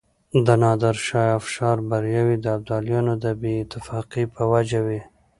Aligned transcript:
د 0.45 0.47
نادرافشار 0.63 1.77
برياوې 1.89 2.35
د 2.41 2.45
ابدالیانو 2.57 3.13
د 3.23 3.25
بې 3.41 3.51
اتفاقۍ 3.63 4.23
په 4.35 4.41
وجه 4.51 4.79
وې. 4.87 5.01